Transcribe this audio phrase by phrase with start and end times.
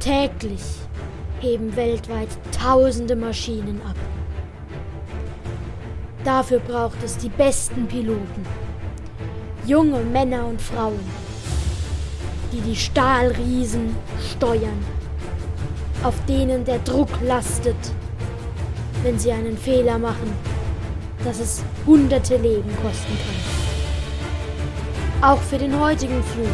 [0.00, 0.62] Täglich
[1.40, 3.96] heben weltweit tausende Maschinen ab.
[6.24, 8.46] Dafür braucht es die besten Piloten.
[9.66, 11.00] Junge Männer und Frauen,
[12.52, 13.96] die die Stahlriesen
[14.32, 14.84] steuern,
[16.04, 17.76] auf denen der Druck lastet,
[19.02, 20.32] wenn sie einen Fehler machen,
[21.24, 23.16] dass es hunderte Leben kosten
[25.20, 25.32] kann.
[25.32, 26.46] Auch für den heutigen Flug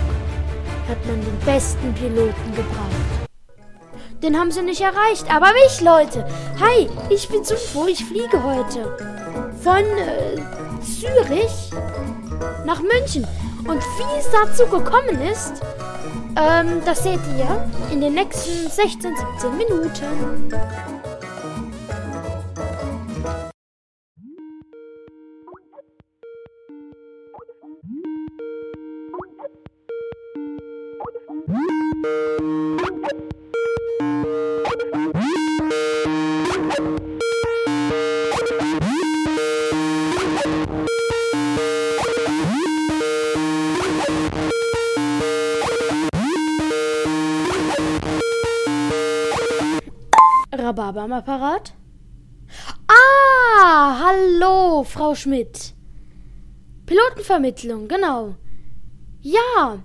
[0.89, 3.04] hat man den besten Piloten gebraucht.
[4.25, 6.25] Den haben sie nicht erreicht, aber mich, Leute.
[6.59, 8.97] Hi, ich bin Sufo, ich fliege heute
[9.63, 10.41] von äh,
[10.81, 11.71] Zürich
[12.65, 13.27] nach München.
[13.69, 15.61] Und wie es dazu gekommen ist,
[16.37, 20.94] ähm, das seht ihr in den nächsten 16, 17 Minuten.
[50.95, 51.75] Rhabarber am Apparat?
[52.87, 55.75] Ah, hallo, Frau Schmidt.
[56.87, 58.37] Pilotenvermittlung, genau.
[59.21, 59.83] Ja,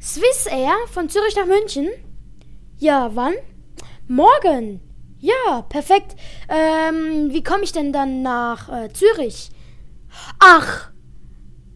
[0.00, 1.88] Swiss Air von Zürich nach München?
[2.78, 3.34] Ja, wann?
[4.06, 4.80] Morgen.
[5.18, 6.14] Ja, perfekt.
[6.48, 9.50] Ähm, wie komme ich denn dann nach äh, Zürich?
[10.40, 10.90] Ach,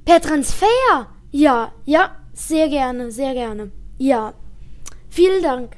[0.04, 1.08] per Transfer?
[1.30, 3.72] Ja, ja, sehr gerne, sehr gerne.
[3.96, 4.34] Ja,
[5.08, 5.74] vielen Dank.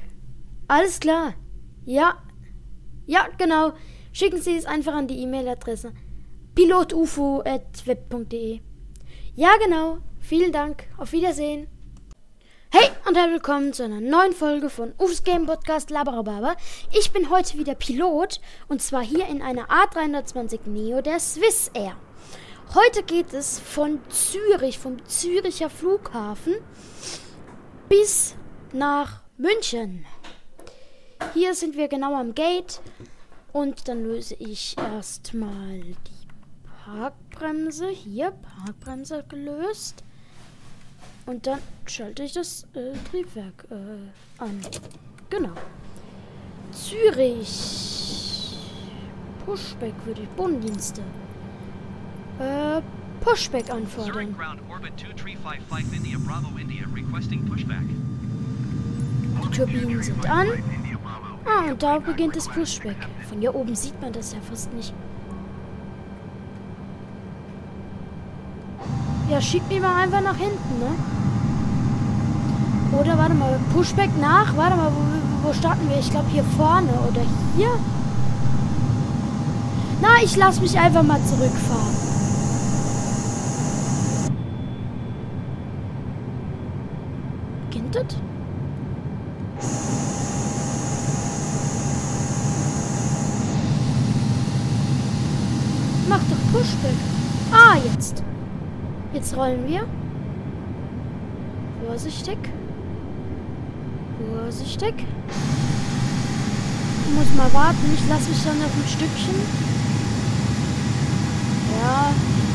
[0.67, 1.33] Alles klar.
[1.85, 2.15] Ja,
[3.11, 3.73] ja, genau.
[4.13, 5.91] Schicken Sie es einfach an die E-Mail-Adresse
[6.55, 8.61] pilotufo.web.de.
[9.35, 9.97] Ja, genau.
[10.21, 10.85] Vielen Dank.
[10.97, 11.67] Auf Wiedersehen.
[12.69, 16.55] Hey und herzlich willkommen zu einer neuen Folge von Ufs Game Podcast Labarababa.
[16.97, 21.97] Ich bin heute wieder Pilot und zwar hier in einer A320 Neo der Swiss Air.
[22.73, 26.55] Heute geht es von Zürich, vom Züricher Flughafen
[27.89, 28.35] bis
[28.71, 30.05] nach München.
[31.33, 32.81] Hier sind wir genau am Gate
[33.53, 36.27] und dann löse ich erstmal die
[36.83, 37.87] Parkbremse.
[37.87, 40.03] Hier, Parkbremse gelöst.
[41.25, 44.59] Und dann schalte ich das äh, Triebwerk äh, an.
[45.29, 45.53] Genau.
[46.73, 48.57] Zürich.
[49.45, 50.29] Pushback würde ich.
[50.29, 51.01] Bodendienste.
[52.39, 52.81] Äh,
[53.21, 54.35] Pushback anfordern.
[59.43, 60.47] Die Turbinen sind an.
[61.45, 62.97] Ah, und da beginnt das Pushback.
[63.27, 64.93] Von hier oben sieht man das ja fast nicht.
[69.29, 70.91] Ja, schieb mich mal einfach nach hinten, ne?
[72.99, 74.55] Oder warte mal, Pushback nach.
[74.57, 75.97] Warte mal, wo, wo starten wir?
[75.97, 77.21] Ich glaube hier vorne oder
[77.55, 77.69] hier.
[80.01, 81.95] Na, ich lass mich einfach mal zurückfahren.
[87.69, 88.17] Beginnt das?
[96.61, 96.93] Pushback.
[97.51, 98.21] Ah, jetzt.
[99.13, 99.83] Jetzt rollen wir.
[101.87, 102.37] Vorsichtig.
[104.29, 104.93] Vorsichtig.
[107.07, 107.91] Ich muss mal warten.
[107.95, 109.41] Ich lasse mich dann noch ein Stückchen.
[111.81, 112.11] Ja,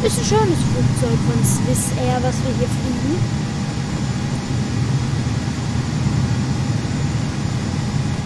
[0.07, 3.19] ist ein schönes Flugzeug von Swiss Air, was wir hier fliegen.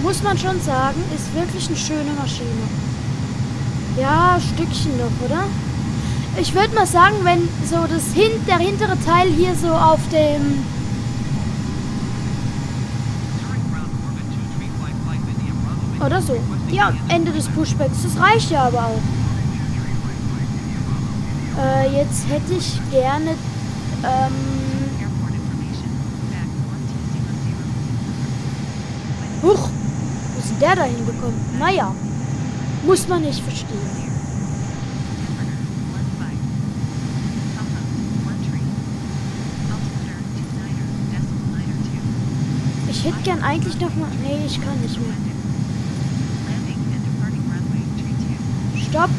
[0.03, 2.69] Muss man schon sagen, ist wirklich eine schöne Maschine.
[3.99, 5.45] Ja, Stückchen noch, oder?
[6.41, 10.65] Ich würde mal sagen, wenn so das hin der hintere Teil hier so auf dem
[16.03, 16.35] oder so.
[16.71, 18.03] Ja, Ende des Pushbacks.
[18.05, 19.03] Das reicht ja aber auch.
[21.63, 23.33] Äh, jetzt hätte ich gerne
[24.03, 24.35] ähm,
[29.43, 29.69] Huch,
[30.33, 31.59] wo ist denn der da hingekommen?
[31.59, 31.95] Naja,
[32.87, 34.10] muss man nicht verstehen.
[43.21, 44.09] Hätte gern eigentlich noch mal.
[44.23, 45.15] Nee, ich kann nicht mehr.
[48.89, 49.11] Stopp!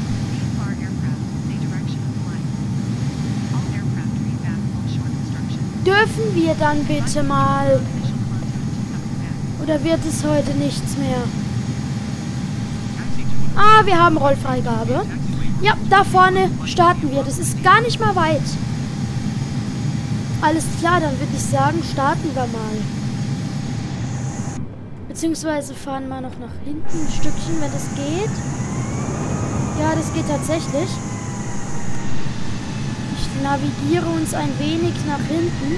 [5.85, 7.79] Dürfen wir dann bitte mal?
[9.61, 11.21] Oder wird es heute nichts mehr?
[13.55, 15.05] Ah, wir haben Rollfreigabe.
[15.61, 17.21] Ja, da vorne starten wir.
[17.21, 18.41] Das ist gar nicht mal weit.
[20.41, 23.00] Alles klar, dann würde ich sagen, starten wir mal.
[25.21, 28.31] Beziehungsweise fahren wir noch nach hinten ein Stückchen, wenn das geht.
[29.79, 30.89] Ja, das geht tatsächlich.
[33.19, 35.77] Ich navigiere uns ein wenig nach hinten.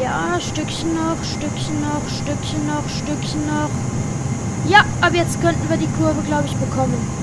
[0.00, 4.70] Ja, Stückchen noch, Stückchen noch, Stückchen noch, Stückchen noch.
[4.70, 7.21] Ja, ab jetzt könnten wir die Kurve, glaube ich, bekommen.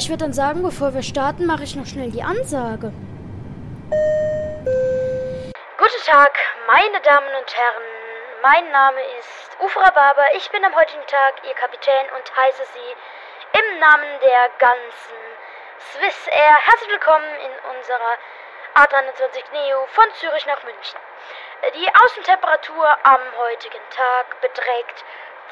[0.00, 2.90] Ich würde dann sagen, bevor wir starten, mache ich noch schnell die Ansage.
[5.76, 6.32] Guten Tag,
[6.66, 7.84] meine Damen und Herren.
[8.40, 10.24] Mein Name ist Ufra Barber.
[10.38, 12.90] Ich bin am heutigen Tag Ihr Kapitän und heiße Sie
[13.60, 15.20] im Namen der ganzen
[15.92, 18.16] Swiss Air herzlich willkommen in unserer
[18.80, 21.00] A320 Neo von Zürich nach München.
[21.76, 25.04] Die Außentemperatur am heutigen Tag beträgt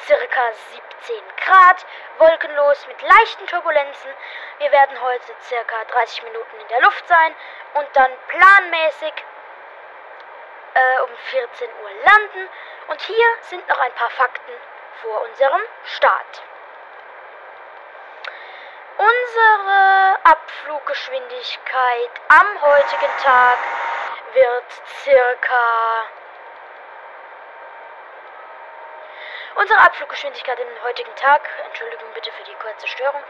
[0.07, 1.87] circa 17 Grad,
[2.19, 4.11] wolkenlos mit leichten Turbulenzen.
[4.59, 7.35] Wir werden heute circa 30 Minuten in der Luft sein
[7.75, 9.13] und dann planmäßig
[10.75, 12.49] äh, um 14 Uhr landen.
[12.89, 14.53] Und hier sind noch ein paar Fakten
[15.03, 16.43] vor unserem Start.
[18.99, 23.59] Unsere Abfluggeschwindigkeit am heutigen Tag
[24.33, 24.65] wird
[25.03, 26.07] circa
[29.59, 33.21] Unsere Abfluggeschwindigkeit im heutigen Tag, Entschuldigung bitte für die kurze Störung,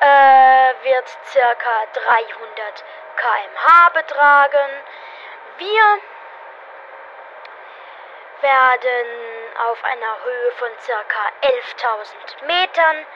[0.00, 1.86] äh, wird ca.
[1.92, 2.84] 300
[3.16, 4.70] km/h betragen.
[5.58, 6.00] Wir
[8.40, 9.06] werden
[9.68, 11.46] auf einer Höhe von ca.
[11.46, 13.06] 11.000 Metern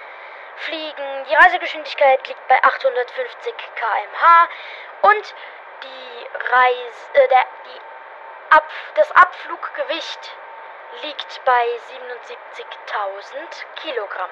[0.56, 1.24] fliegen.
[1.24, 4.48] Die Reisegeschwindigkeit liegt bei 850 km/h
[5.00, 5.34] und
[5.82, 7.80] die Reise, äh, der, die
[8.54, 10.36] Ab, das Abfluggewicht
[11.02, 14.30] liegt bei 77.000 Kilogramm.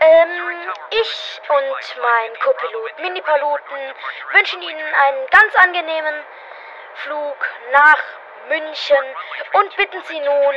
[0.00, 3.94] Ähm, ich und mein Co-Pilot Minipiluten
[4.32, 6.24] wünschen Ihnen einen ganz angenehmen
[6.96, 7.36] Flug
[7.72, 8.02] nach
[8.48, 9.16] München
[9.54, 10.54] und bitten Sie nun,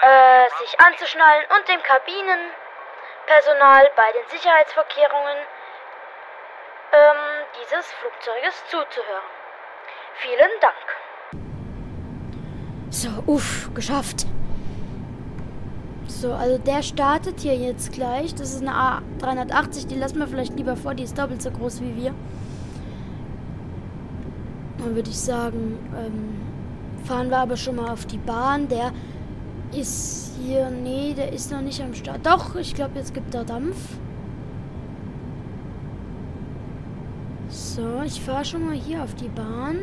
[0.00, 5.38] äh, sich anzuschnallen und dem Kabinenpersonal bei den Sicherheitsvorkehrungen
[6.92, 9.22] ähm, dieses Flugzeuges zuzuhören.
[10.14, 10.99] Vielen Dank.
[12.90, 14.26] So, uff, geschafft.
[16.08, 18.34] So, also der startet hier jetzt gleich.
[18.34, 18.72] Das ist eine
[19.20, 22.14] A380, die lassen wir vielleicht lieber vor, die ist doppelt so groß wie wir.
[24.78, 28.68] Dann würde ich sagen, ähm, fahren wir aber schon mal auf die Bahn.
[28.68, 28.92] Der
[29.72, 32.26] ist hier, nee, der ist noch nicht am Start.
[32.26, 33.76] Doch, ich glaube, jetzt gibt er Dampf.
[37.48, 39.78] So, ich fahre schon mal hier auf die Bahn.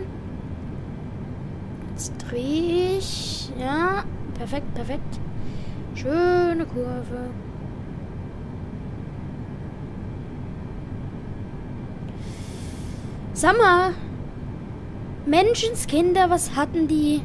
[1.97, 3.49] Jetzt drehe ich.
[3.59, 4.03] Ja,
[4.37, 5.19] perfekt, perfekt.
[5.95, 7.31] Schöne Kurve.
[13.33, 13.95] Sag mal,
[15.25, 17.23] Menschenskinder, was hatten die?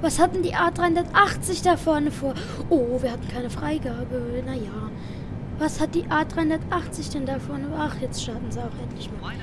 [0.00, 2.32] Was hatten die A380 da vorne vor?
[2.70, 4.42] Oh, wir hatten keine Freigabe.
[4.46, 4.90] Naja.
[5.58, 7.66] Was hat die A380 denn da vorne?
[7.78, 9.34] Ach, jetzt starten sie auch endlich mal.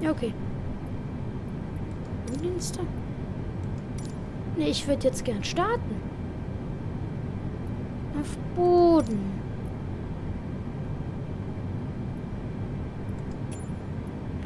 [0.00, 0.32] Ja, okay.
[2.42, 2.86] Dienstag?
[4.56, 5.96] Ne, ich würde jetzt gern starten.
[8.20, 9.38] Auf Boden.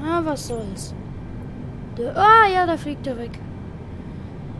[0.01, 0.95] Na, was soll's.
[1.97, 3.39] Der, ah, ja, da fliegt er weg.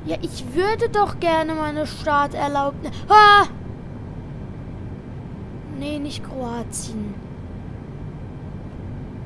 [0.05, 2.93] Ja, ich würde doch gerne meine Starterlaubnis...
[3.09, 3.47] Ah!
[5.79, 7.15] Nee, nicht Kroatien.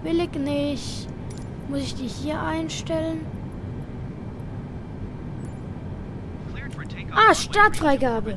[0.06, 1.08] Will ich nicht.
[1.68, 3.26] Muss ich die hier einstellen?
[7.10, 8.36] Ah, Startfreigabe.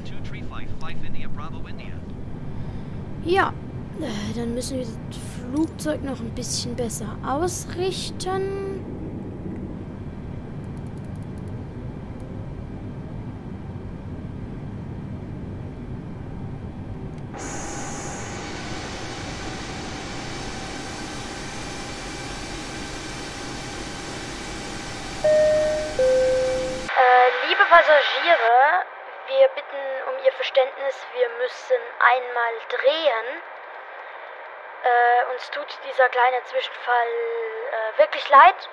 [3.24, 3.54] Ja,
[4.00, 4.98] äh, dann müssen wir das
[5.38, 8.69] Flugzeug noch ein bisschen besser ausrichten.
[27.70, 28.84] Passagiere,
[29.28, 33.42] wir bitten um Ihr Verständnis, wir müssen einmal drehen.
[34.82, 38.70] Äh, uns tut dieser kleine Zwischenfall äh, wirklich leid.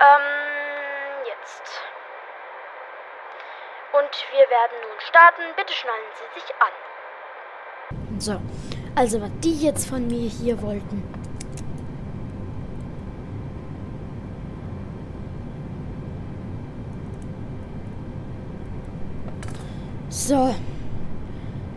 [0.00, 1.82] Ähm, jetzt.
[3.92, 5.42] Und wir werden nun starten.
[5.56, 8.18] Bitte schnallen Sie sich an.
[8.18, 8.40] So,
[8.96, 11.09] also was die jetzt von mir hier wollten.
[20.10, 20.54] So.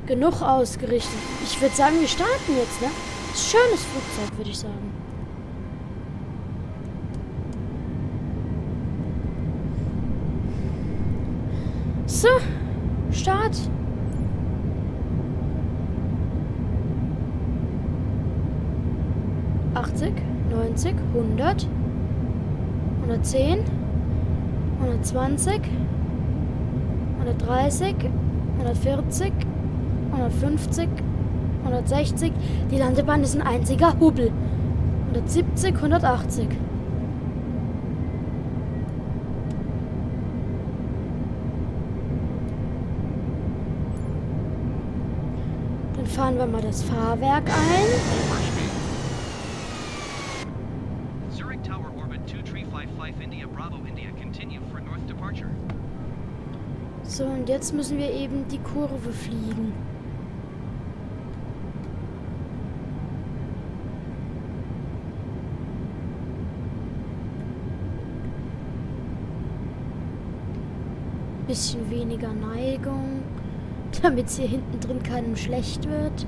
[0.07, 1.19] Genug ausgerichtet.
[1.43, 2.89] Ich würde sagen, wir starten jetzt, ne?
[3.35, 4.91] Schönes Flugzeug, würde ich sagen.
[12.07, 12.27] So.
[13.11, 13.55] Start.
[19.75, 20.13] Achtzig,
[20.49, 21.67] neunzig, hundert,
[23.01, 23.63] hundertzehn,
[24.79, 25.61] hundertzwanzig,
[27.23, 27.95] hundertdreißig,
[28.59, 29.31] 140,
[30.11, 30.89] 150,
[31.63, 32.33] 160.
[32.69, 34.31] Die Landebahn ist ein einziger Hubbel.
[35.13, 36.47] 170, 180.
[45.95, 47.87] Dann fahren wir mal das Fahrwerk ein.
[51.29, 55.49] Zurich Tower Orbit 2355 India Bravo India continue for north departure.
[57.05, 59.73] So, und jetzt müssen wir eben die Kurve fliegen.
[71.45, 73.23] Bisschen weniger Neigung,
[74.01, 76.25] damit es hier hinten drin keinem schlecht wird.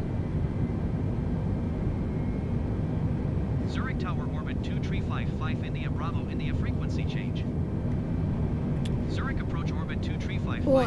[3.69, 7.45] Zurich Tower Orbit 2355 India Bravo India frequency change.
[9.07, 9.45] Zurich approach orbit 2355
[10.65, 10.81] Oh.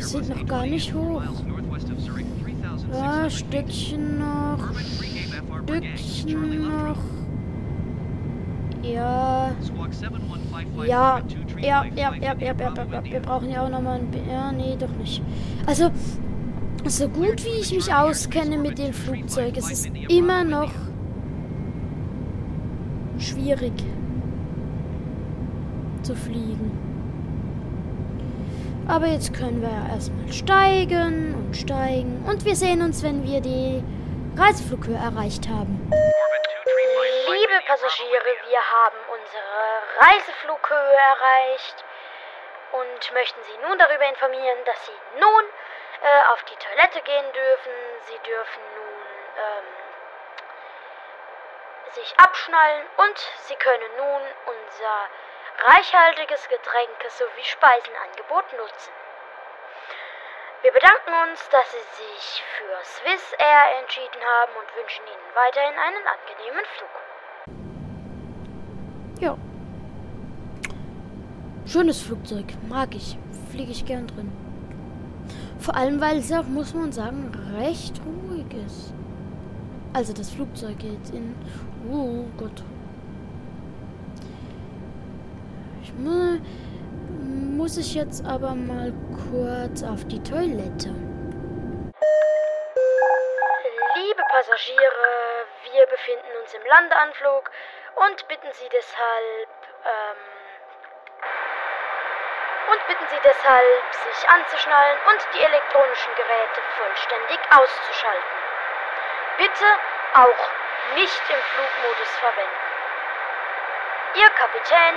[0.00, 1.20] Sind noch gar nicht 828 hoch.
[1.20, 3.32] miles northwest of Zurich 3600 Ja, feet.
[3.32, 4.58] Stückchen noch.
[4.70, 5.82] Orbit 3 Game FR per gang.
[5.82, 6.98] Charlie Stückchen noch.
[8.82, 9.52] Ja.
[9.62, 13.04] Squawk 7155 Ja, ja, 2355 ja, ja, ja, ja.
[13.04, 14.10] Wir brauchen ja auch nochmal ein.
[14.10, 15.22] Bi- Ja, nee, doch nicht.
[15.66, 15.90] Also,
[16.86, 20.72] so gut wie ich mich auskenne mit dem Flugzeug, es ist immer noch
[23.18, 23.72] schwierig
[26.02, 26.70] zu fliegen.
[28.90, 32.26] Aber jetzt können wir erstmal steigen und steigen.
[32.26, 33.84] Und wir sehen uns, wenn wir die
[34.34, 35.78] Reiseflughöhe erreicht haben.
[35.94, 39.62] Liebe Passagiere, wir haben unsere
[40.02, 41.84] Reiseflughöhe erreicht
[42.72, 45.44] und möchten Sie nun darüber informieren, dass Sie nun
[46.02, 47.72] äh, auf die Toilette gehen dürfen.
[48.10, 48.98] Sie dürfen nun
[49.38, 49.70] ähm,
[51.94, 54.98] sich abschnallen und Sie können nun unser
[55.66, 58.92] reichhaltiges Getränke sowie Speisenangebot nutzen.
[60.62, 65.78] Wir bedanken uns, dass Sie sich für Swiss Air entschieden haben und wünschen Ihnen weiterhin
[65.78, 66.94] einen angenehmen Flug.
[69.20, 69.36] Ja.
[71.66, 73.18] Schönes Flugzeug, mag ich.
[73.50, 74.32] Fliege ich gern drin.
[75.58, 78.92] Vor allem, weil es auch, muss man sagen, recht ruhig ist.
[79.92, 81.34] Also das Flugzeug geht in.
[81.90, 82.62] Oh Gott.
[85.90, 86.38] Ich mu
[87.58, 88.92] muss ich jetzt aber mal
[89.28, 90.90] kurz auf die Toilette.
[93.96, 97.50] Liebe Passagiere, wir befinden uns im Landeanflug
[98.06, 99.50] und bitten Sie deshalb,
[99.84, 100.22] ähm,
[102.70, 108.38] und bitten Sie deshalb, sich anzuschnallen und die elektronischen Geräte vollständig auszuschalten.
[109.38, 109.68] Bitte
[110.14, 110.42] auch
[110.94, 112.70] nicht im Flugmodus verwenden.
[114.14, 114.94] Ihr Kapitän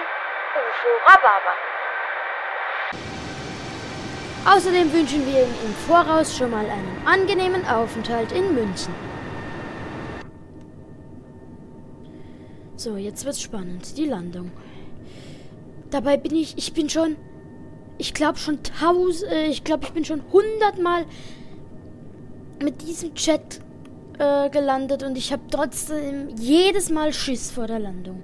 [0.53, 1.55] UFO Rhabarber.
[4.45, 8.93] Außerdem wünschen wir Ihnen im Voraus schon mal einen angenehmen Aufenthalt in München.
[12.75, 13.97] So, jetzt wird's spannend.
[13.97, 14.51] Die Landung.
[15.89, 17.15] Dabei bin ich, ich bin schon,
[17.97, 21.05] ich glaube schon tausend, äh, ich glaube, ich bin schon hundertmal
[22.61, 23.59] mit diesem Jet
[24.19, 28.21] äh, gelandet und ich habe trotzdem jedes Mal Schiss vor der Landung.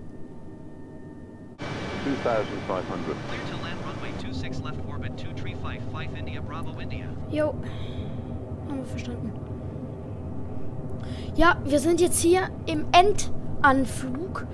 [2.10, 3.16] Clear 2,500.
[3.52, 7.06] to land runway 26 left orbit 2355 India Bravo India.
[7.30, 7.54] Jo,
[8.68, 9.32] haben wir verstanden.
[11.36, 14.48] Ja, wir sind jetzt hier im Endanflug.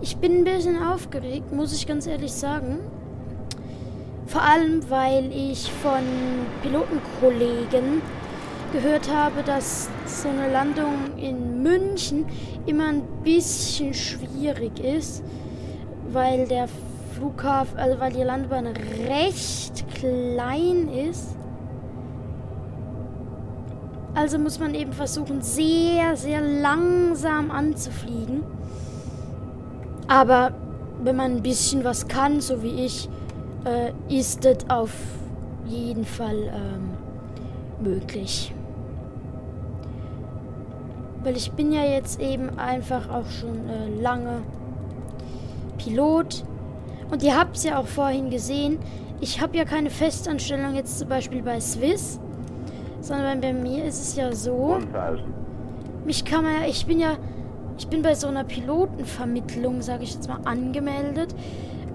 [0.00, 2.78] Ich bin ein bisschen aufgeregt, muss ich ganz ehrlich sagen.
[4.26, 6.04] Vor allem, weil ich von
[6.62, 8.00] Pilotenkollegen
[8.72, 12.26] gehört habe, dass so eine Landung in München
[12.66, 15.24] immer ein bisschen schwierig ist,
[16.12, 16.68] weil der
[17.14, 21.36] Flughafen, also weil die Landebahn recht klein ist.
[24.14, 28.42] Also muss man eben versuchen, sehr, sehr langsam anzufliegen.
[30.06, 30.52] Aber
[31.02, 33.08] wenn man ein bisschen was kann, so wie ich,
[33.64, 34.92] äh, ist das auf
[35.66, 36.90] jeden Fall ähm,
[37.82, 38.54] möglich.
[41.22, 44.42] Weil ich bin ja jetzt eben einfach auch schon äh, lange
[45.78, 46.44] Pilot.
[47.12, 48.78] Und ihr habt es ja auch vorhin gesehen.
[49.20, 52.18] Ich habe ja keine Festanstellung jetzt zum Beispiel bei Swiss.
[53.02, 54.78] Sondern bei mir ist es ja so.
[56.06, 57.18] Mich kann man ja, ich bin ja,
[57.76, 61.34] ich bin bei so einer Pilotenvermittlung, sage ich jetzt mal, angemeldet.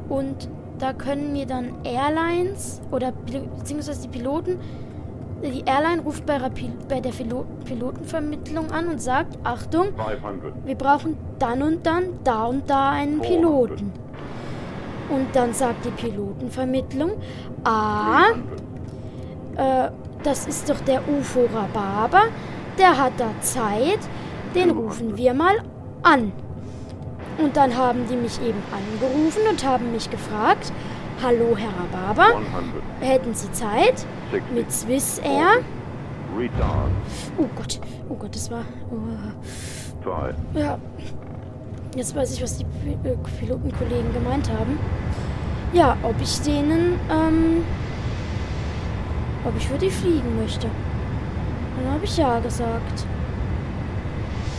[0.08, 4.60] Und da können mir dann Airlines oder beziehungsweise die Piloten
[5.44, 6.40] die Airline ruft bei,
[6.90, 10.66] bei der Pilotenvermittlung an und sagt, Achtung, 500.
[10.66, 13.28] wir brauchen dann und dann, da und da einen 400.
[13.28, 13.94] Piloten.
[15.10, 17.12] Und dann sagt die Pilotenvermittlung,
[17.64, 18.32] ah,
[19.56, 19.90] äh,
[20.24, 22.24] das ist doch der UFO Rhabarber,
[22.78, 24.00] der hat da Zeit,
[24.56, 25.56] den rufen wir mal
[26.04, 26.32] an.
[27.38, 30.74] Und dann haben die mich eben angerufen und haben mich gefragt,
[31.24, 32.42] hallo Herr Rhabarber,
[33.00, 34.06] hätten Sie Zeit?
[34.54, 35.60] mit Swiss Air.
[37.38, 38.64] Oh Gott, oh Gott, das war.
[38.92, 38.98] Oh.
[40.54, 40.78] Ja.
[41.98, 44.78] Jetzt weiß ich, was die äh, Pilotenkollegen gemeint haben.
[45.74, 47.64] Ja, ob ich denen, ähm,
[49.44, 50.68] ob ich für die fliegen möchte.
[51.76, 53.04] Dann habe ich ja gesagt.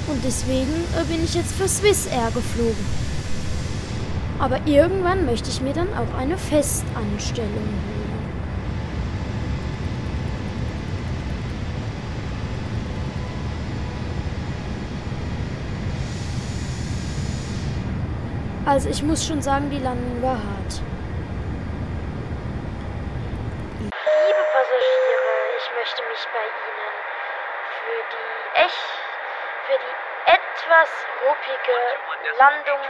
[0.09, 2.85] Und deswegen äh, bin ich jetzt für Swiss Air geflogen.
[4.41, 7.98] Aber irgendwann möchte ich mir dann auch eine Festanstellung holen.
[18.69, 20.73] Also ich muss schon sagen, die Landung war hart.
[23.81, 26.93] Liebe Passagiere, ich möchte mich bei Ihnen
[27.81, 28.93] für die echt,
[29.65, 29.95] für die
[30.29, 30.91] etwas
[31.25, 31.81] ruppige
[32.37, 32.81] Landung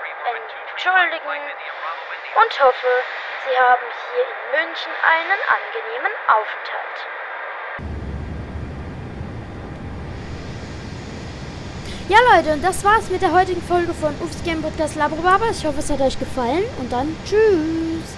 [0.75, 1.47] entschuldigen
[2.43, 2.93] und hoffe,
[3.47, 7.18] Sie haben hier in München einen angenehmen Aufenthalt.
[12.09, 15.51] Ja, Leute, und das war's mit der heutigen Folge von Ufs Game Podcast Labrobaba.
[15.51, 18.18] Ich hoffe, es hat euch gefallen und dann tschüss.